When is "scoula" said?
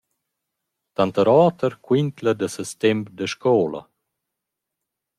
3.33-3.81